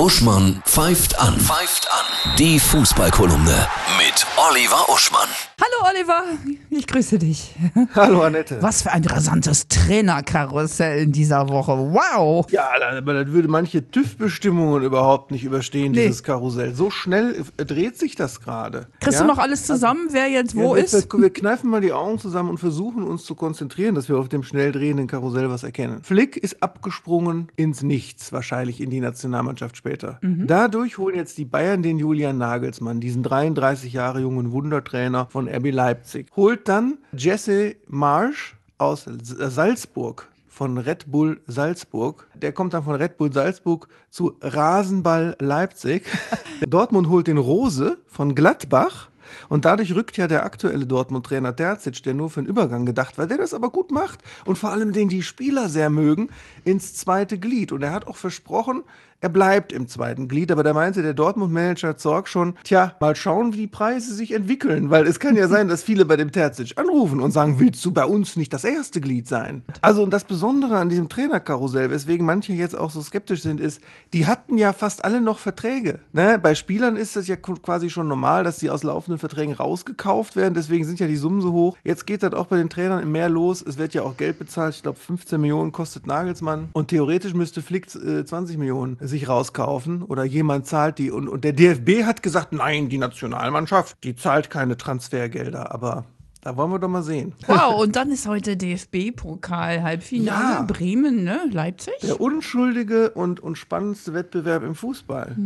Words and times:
Uschmann 0.00 0.62
pfeift 0.64 1.20
an. 1.20 1.38
Pfeift 1.38 1.86
an. 1.92 2.36
Die 2.38 2.58
Fußballkolumne 2.58 3.66
mit 3.98 4.26
Oliver 4.48 4.88
Uschmann. 4.88 5.28
Hallo 5.60 5.90
Oliver, 5.90 6.22
ich 6.70 6.86
grüße 6.86 7.18
dich. 7.18 7.54
Hallo 7.94 8.22
Annette. 8.22 8.62
Was 8.62 8.80
für 8.80 8.92
ein 8.92 9.04
rasantes 9.04 9.68
Trainerkarussell 9.68 11.02
in 11.02 11.12
dieser 11.12 11.50
Woche. 11.50 11.72
Wow. 11.72 12.50
Ja, 12.50 12.70
aber 12.96 13.12
das 13.12 13.26
würde 13.34 13.48
manche 13.48 13.90
TÜV-Bestimmungen 13.90 14.82
überhaupt 14.82 15.32
nicht 15.32 15.44
überstehen, 15.44 15.92
Nee. 15.92 16.06
dieses 16.06 16.22
Karussell. 16.22 16.74
So 16.74 16.90
schnell 16.90 17.44
dreht 17.58 17.98
sich 17.98 18.16
das 18.16 18.40
gerade. 18.40 18.86
Kriegst 19.00 19.20
ja? 19.20 19.26
du 19.26 19.30
noch 19.30 19.38
alles 19.38 19.66
zusammen, 19.66 20.08
wer 20.12 20.28
jetzt 20.28 20.56
wo 20.56 20.70
ja, 20.70 20.76
wir, 20.76 20.84
ist? 20.84 21.12
Wir, 21.12 21.20
wir 21.20 21.30
kneifen 21.30 21.68
mal 21.68 21.82
die 21.82 21.92
Augen 21.92 22.18
zusammen 22.18 22.48
und 22.48 22.58
versuchen 22.58 23.02
uns 23.02 23.24
zu 23.24 23.34
konzentrieren, 23.34 23.94
dass 23.94 24.08
wir 24.08 24.16
auf 24.16 24.30
dem 24.30 24.44
schnell 24.44 24.72
drehenden 24.72 25.08
Karussell 25.08 25.50
was 25.50 25.62
erkennen. 25.62 26.02
Flick 26.02 26.38
ist 26.38 26.62
abgesprungen 26.62 27.52
ins 27.56 27.82
Nichts, 27.82 28.32
wahrscheinlich 28.32 28.80
in 28.80 28.88
die 28.88 29.00
Nationalmannschaft 29.00 29.76
später. 29.76 29.89
Mhm. 30.20 30.46
Dadurch 30.46 30.98
holen 30.98 31.16
jetzt 31.16 31.38
die 31.38 31.44
Bayern 31.44 31.82
den 31.82 31.98
Julian 31.98 32.38
Nagelsmann, 32.38 33.00
diesen 33.00 33.22
33 33.22 33.92
Jahre 33.92 34.20
jungen 34.20 34.52
Wundertrainer 34.52 35.26
von 35.26 35.48
RB 35.48 35.70
Leipzig. 35.70 36.28
Holt 36.36 36.68
dann 36.68 36.98
Jesse 37.12 37.76
Marsch 37.86 38.56
aus 38.78 39.06
Salzburg 39.06 40.28
von 40.48 40.76
Red 40.76 41.10
Bull 41.10 41.40
Salzburg. 41.46 42.26
Der 42.34 42.52
kommt 42.52 42.74
dann 42.74 42.84
von 42.84 42.94
Red 42.96 43.16
Bull 43.16 43.32
Salzburg 43.32 43.88
zu 44.10 44.36
Rasenball 44.42 45.36
Leipzig. 45.38 46.04
Dortmund 46.68 47.08
holt 47.08 47.28
den 47.28 47.38
Rose 47.38 47.98
von 48.06 48.34
Gladbach. 48.34 49.08
Und 49.48 49.64
dadurch 49.64 49.94
rückt 49.94 50.16
ja 50.16 50.26
der 50.26 50.44
aktuelle 50.44 50.86
Dortmund-Trainer 50.86 51.54
Terzic, 51.54 52.02
der 52.02 52.14
nur 52.14 52.30
für 52.30 52.42
den 52.42 52.48
Übergang 52.48 52.84
gedacht 52.84 53.16
war, 53.16 53.26
der 53.26 53.38
das 53.38 53.54
aber 53.54 53.70
gut 53.70 53.90
macht 53.90 54.20
und 54.44 54.58
vor 54.58 54.70
allem 54.70 54.92
den 54.92 55.08
die 55.08 55.22
Spieler 55.22 55.68
sehr 55.68 55.88
mögen, 55.88 56.30
ins 56.64 56.94
zweite 56.94 57.38
Glied. 57.38 57.72
Und 57.72 57.82
er 57.82 57.92
hat 57.92 58.06
auch 58.06 58.16
versprochen, 58.16 58.82
er 59.20 59.28
bleibt 59.28 59.72
im 59.72 59.86
zweiten 59.86 60.28
Glied, 60.28 60.50
aber 60.50 60.62
da 60.62 60.72
meinte 60.72 61.02
der 61.02 61.12
Dortmund-Manager 61.12 61.96
Zorg 61.98 62.26
schon, 62.26 62.54
tja, 62.64 62.94
mal 63.00 63.14
schauen, 63.14 63.52
wie 63.52 63.58
die 63.58 63.66
Preise 63.66 64.14
sich 64.14 64.32
entwickeln, 64.32 64.88
weil 64.88 65.06
es 65.06 65.20
kann 65.20 65.36
ja 65.36 65.46
sein, 65.46 65.68
dass 65.68 65.82
viele 65.82 66.06
bei 66.06 66.16
dem 66.16 66.32
Terzic 66.32 66.78
anrufen 66.78 67.20
und 67.20 67.30
sagen, 67.30 67.60
willst 67.60 67.84
du 67.84 67.92
bei 67.92 68.06
uns 68.06 68.36
nicht 68.36 68.52
das 68.52 68.64
erste 68.64 69.00
Glied 69.00 69.28
sein? 69.28 69.62
Also 69.82 70.02
und 70.02 70.10
das 70.10 70.24
Besondere 70.24 70.78
an 70.78 70.88
diesem 70.88 71.10
Trainerkarussell, 71.10 71.90
weswegen 71.90 72.24
manche 72.24 72.54
jetzt 72.54 72.76
auch 72.76 72.90
so 72.90 73.02
skeptisch 73.02 73.42
sind, 73.42 73.60
ist, 73.60 73.82
die 74.14 74.26
hatten 74.26 74.56
ja 74.56 74.72
fast 74.72 75.04
alle 75.04 75.20
noch 75.20 75.38
Verträge. 75.38 75.98
Ne? 76.12 76.38
Bei 76.42 76.54
Spielern 76.54 76.96
ist 76.96 77.16
das 77.16 77.28
ja 77.28 77.36
quasi 77.36 77.90
schon 77.90 78.08
normal, 78.08 78.44
dass 78.44 78.58
sie 78.58 78.70
aus 78.70 78.82
laufenden 78.84 79.18
Verträgen 79.18 79.52
rausgekauft 79.52 80.34
werden, 80.36 80.54
deswegen 80.54 80.84
sind 80.84 80.98
ja 80.98 81.06
die 81.06 81.16
Summen 81.16 81.42
so 81.42 81.52
hoch. 81.52 81.76
Jetzt 81.84 82.06
geht 82.06 82.22
das 82.22 82.32
auch 82.32 82.46
bei 82.46 82.56
den 82.56 82.70
Trainern 82.70 83.10
mehr 83.12 83.28
los, 83.28 83.60
es 83.60 83.76
wird 83.76 83.92
ja 83.92 84.02
auch 84.02 84.16
Geld 84.16 84.38
bezahlt, 84.38 84.74
ich 84.76 84.82
glaube 84.82 84.98
15 84.98 85.38
Millionen 85.38 85.72
kostet 85.72 86.06
Nagelsmann 86.06 86.70
und 86.72 86.88
theoretisch 86.88 87.34
müsste 87.34 87.60
Flick 87.60 87.94
äh, 87.94 88.24
20 88.24 88.56
Millionen 88.56 88.96
sich 89.10 89.28
rauskaufen 89.28 90.02
oder 90.02 90.24
jemand 90.24 90.66
zahlt 90.66 90.98
die 90.98 91.10
und, 91.10 91.28
und 91.28 91.44
der 91.44 91.52
DFB 91.52 92.04
hat 92.04 92.22
gesagt, 92.22 92.52
nein, 92.52 92.88
die 92.88 92.98
Nationalmannschaft, 92.98 94.02
die 94.04 94.16
zahlt 94.16 94.48
keine 94.48 94.76
Transfergelder, 94.76 95.72
aber 95.72 96.04
da 96.40 96.56
wollen 96.56 96.70
wir 96.70 96.78
doch 96.78 96.88
mal 96.88 97.02
sehen. 97.02 97.34
Wow, 97.46 97.82
und 97.82 97.96
dann 97.96 98.10
ist 98.10 98.26
heute 98.26 98.56
DFB-Pokal-Halbfinale. 98.56 100.54
Ja. 100.54 100.62
Bremen, 100.62 101.24
ne? 101.24 101.40
Leipzig? 101.50 101.94
Der 102.02 102.20
unschuldige 102.20 103.10
und, 103.10 103.40
und 103.40 103.58
spannendste 103.58 104.14
Wettbewerb 104.14 104.62
im 104.62 104.74
Fußball. 104.74 105.36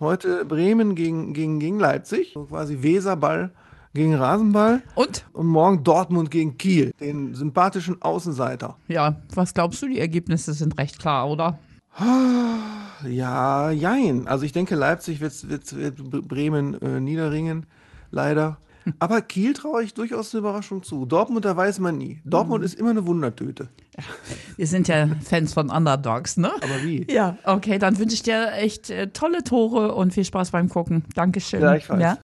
Heute 0.00 0.46
Bremen 0.46 0.94
gegen, 0.94 1.34
gegen, 1.34 1.58
gegen 1.58 1.78
Leipzig, 1.78 2.30
so 2.32 2.44
quasi 2.44 2.82
Weserball 2.82 3.50
gegen 3.94 4.14
Rasenball. 4.14 4.82
Und? 4.94 5.26
Und 5.32 5.46
morgen 5.46 5.84
Dortmund 5.84 6.30
gegen 6.30 6.56
Kiel, 6.56 6.92
den 7.00 7.34
sympathischen 7.34 8.00
Außenseiter. 8.00 8.76
Ja, 8.88 9.16
was 9.34 9.52
glaubst 9.52 9.82
du? 9.82 9.88
Die 9.88 9.98
Ergebnisse 9.98 10.54
sind 10.54 10.78
recht 10.78 10.98
klar, 10.98 11.28
oder? 11.28 11.58
Ja, 13.06 13.70
jein. 13.70 14.28
Also 14.28 14.44
ich 14.44 14.52
denke, 14.52 14.74
Leipzig 14.74 15.20
wird, 15.20 15.48
wird, 15.48 15.76
wird 16.12 16.28
Bremen 16.28 16.80
äh, 16.80 17.00
niederringen, 17.00 17.66
leider. 18.10 18.58
Aber 18.98 19.20
Kiel 19.20 19.52
traue 19.52 19.82
ich 19.82 19.94
durchaus 19.94 20.34
eine 20.34 20.40
Überraschung 20.40 20.82
zu. 20.82 21.04
Dortmund, 21.06 21.44
da 21.44 21.56
weiß 21.56 21.78
man 21.80 21.98
nie. 21.98 22.20
Dortmund 22.24 22.64
ist 22.64 22.74
immer 22.74 22.90
eine 22.90 23.06
Wundertüte. 23.06 23.68
Wir 24.56 24.66
sind 24.66 24.88
ja 24.88 25.08
Fans 25.24 25.52
von 25.52 25.70
Underdogs, 25.70 26.36
ne? 26.36 26.50
Aber 26.54 26.82
wie? 26.82 27.06
Ja, 27.10 27.36
okay, 27.44 27.78
dann 27.78 27.98
wünsche 27.98 28.14
ich 28.14 28.22
dir 28.22 28.52
echt 28.52 28.90
äh, 28.90 29.08
tolle 29.08 29.44
Tore 29.44 29.94
und 29.94 30.14
viel 30.14 30.24
Spaß 30.24 30.52
beim 30.52 30.68
Gucken. 30.68 31.04
Dankeschön. 31.14 31.60
Gleichfalls. 31.60 32.02
Ja. 32.02 32.16